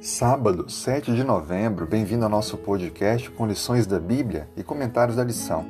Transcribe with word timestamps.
Sábado, 0.00 0.70
7 0.70 1.14
de 1.14 1.22
novembro, 1.22 1.86
bem-vindo 1.86 2.24
ao 2.24 2.30
nosso 2.30 2.56
podcast 2.56 3.30
com 3.32 3.46
lições 3.46 3.86
da 3.86 4.00
Bíblia 4.00 4.48
e 4.56 4.62
comentários 4.62 5.18
da 5.18 5.22
lição. 5.22 5.66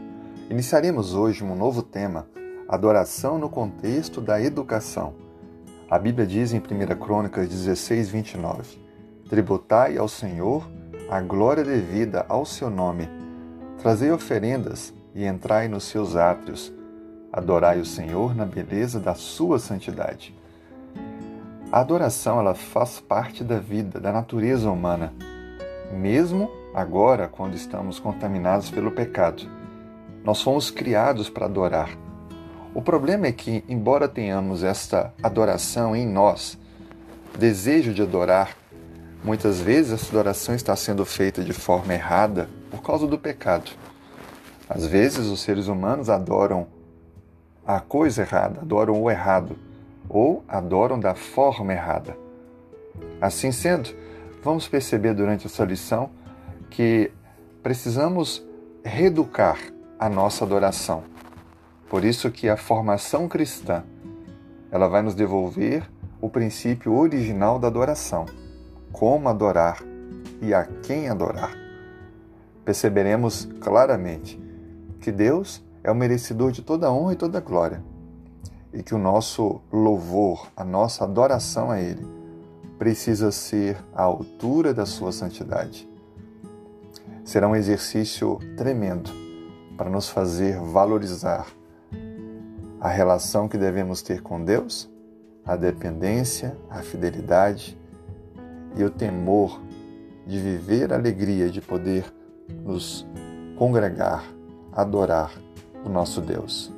Iniciaremos 0.49 1.15
hoje 1.15 1.43
um 1.43 1.57
novo 1.57 1.83
tema: 1.83 2.29
adoração 2.69 3.41
no 3.41 3.51
contexto 3.51 4.21
da 4.21 4.41
educação. 4.41 5.15
A 5.91 5.99
Bíblia 5.99 6.25
diz 6.29 6.53
em 6.53 6.59
1 6.59 6.97
Crônicas 7.01 7.49
16, 7.49 8.09
29: 8.09 8.79
Tributai 9.29 9.97
ao 9.97 10.07
Senhor 10.07 10.65
a 11.11 11.21
glória 11.21 11.65
devida 11.65 12.25
ao 12.29 12.47
seu 12.47 12.71
nome, 12.71 13.09
trazei 13.79 14.13
oferendas 14.13 14.95
e 15.13 15.27
entrai 15.27 15.67
nos 15.67 15.83
seus 15.83 16.15
átrios, 16.15 16.73
adorai 17.33 17.81
o 17.81 17.85
Senhor 17.85 18.33
na 18.33 18.45
beleza 18.45 19.01
da 19.01 19.17
sua 19.17 19.59
santidade. 19.59 20.40
A 21.73 21.79
adoração 21.79 22.41
ela 22.41 22.53
faz 22.53 22.99
parte 22.99 23.45
da 23.45 23.61
vida, 23.61 24.01
da 24.01 24.11
natureza 24.11 24.69
humana, 24.69 25.15
mesmo 25.93 26.51
agora 26.75 27.29
quando 27.29 27.55
estamos 27.55 28.01
contaminados 28.01 28.69
pelo 28.73 28.91
pecado. 28.91 29.45
Nós 30.25 30.43
fomos 30.43 30.69
criados 30.69 31.31
para 31.31 31.47
adorar. 31.47 31.97
O 32.75 32.83
problema 32.83 33.29
é 33.29 33.33
que, 33.33 33.63
embora 33.69 34.09
tenhamos 34.09 34.65
esta 34.65 35.15
adoração 35.23 35.95
em 35.95 36.09
nós, 36.09 36.59
desejo 37.39 37.95
de 37.95 38.03
adorar, 38.03 38.57
muitas 39.23 39.61
vezes 39.61 39.93
essa 39.93 40.11
adoração 40.11 40.57
está 40.57 40.75
sendo 40.75 41.05
feita 41.05 41.45
de 41.45 41.53
forma 41.53 41.95
errada 41.95 42.49
por 42.69 42.83
causa 42.83 43.07
do 43.07 43.17
pecado. 43.17 43.71
Às 44.69 44.85
vezes 44.85 45.29
os 45.29 45.41
seres 45.41 45.69
humanos 45.69 46.11
adoram 46.11 46.67
a 47.65 47.79
coisa 47.79 48.23
errada, 48.23 48.63
adoram 48.63 49.01
o 49.01 49.09
errado 49.09 49.70
ou 50.11 50.45
adoram 50.49 50.99
da 50.99 51.15
forma 51.15 51.73
errada. 51.73 52.19
Assim 53.21 53.53
sendo, 53.53 53.91
vamos 54.43 54.67
perceber 54.67 55.15
durante 55.15 55.47
essa 55.47 55.65
lição 55.65 56.11
que 56.69 57.13
precisamos 57.63 58.45
reeducar 58.85 59.59
a 59.99 60.09
nossa 60.09 60.45
adoração. 60.45 61.05
Por 61.89 62.05
isso 62.05 62.31
que 62.31 62.49
a 62.49 62.57
formação 62.57 63.29
cristã, 63.29 63.85
ela 64.71 64.89
vai 64.89 65.01
nos 65.01 65.15
devolver 65.15 65.89
o 66.21 66.29
princípio 66.29 66.93
original 66.93 67.59
da 67.59 67.69
adoração. 67.69 68.27
Como 68.93 69.29
adorar 69.29 69.79
e 70.43 70.53
a 70.53 70.65
quem 70.65 71.09
adorar. 71.09 71.53
Perceberemos 72.65 73.49
claramente 73.61 74.41
que 75.01 75.13
Deus 75.13 75.65
é 75.85 75.91
o 75.91 75.95
merecedor 75.95 76.51
de 76.51 76.63
toda 76.63 76.93
honra 76.93 77.13
e 77.13 77.17
toda 77.17 77.41
glória 77.41 77.83
e 78.73 78.83
que 78.83 78.95
o 78.95 78.99
nosso 78.99 79.61
louvor, 79.73 80.49
a 80.57 80.65
nossa 80.65 81.05
adoração 81.05 81.71
a 81.71 81.81
Ele, 81.81 82.07
precisa 82.79 83.31
ser 83.31 83.77
à 83.95 84.03
altura 84.03 84.73
da 84.73 84.87
Sua 84.87 85.13
santidade. 85.13 85.89
Será 87.25 87.49
um 87.49 87.55
exercício 87.55 88.39
tremendo 88.57 89.11
para 89.77 89.91
nos 89.91 90.09
fazer 90.09 90.59
valorizar 90.59 91.47
a 92.81 92.89
relação 92.89 93.49
que 93.49 93.59
devemos 93.59 94.01
ter 94.01 94.23
com 94.23 94.43
Deus, 94.43 94.91
a 95.45 95.57
dependência, 95.57 96.57
a 96.71 96.83
fidelidade 96.83 97.79
e 98.77 98.83
o 98.83 98.91
temor 98.91 99.61
de 100.27 100.39
viver 100.39 100.93
a 100.93 100.97
alegria 100.97 101.51
de 101.51 101.61
poder 101.61 102.05
nos 102.65 103.07
congregar, 103.57 104.25
adorar 104.73 105.33
o 105.85 105.89
nosso 105.89 106.21
Deus. 106.21 106.73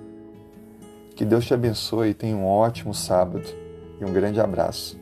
Que 1.14 1.24
Deus 1.24 1.44
te 1.44 1.54
abençoe 1.54 2.10
e 2.10 2.14
tenha 2.14 2.36
um 2.36 2.46
ótimo 2.46 2.94
sábado 2.94 3.46
e 4.00 4.04
um 4.04 4.12
grande 4.12 4.40
abraço. 4.40 5.01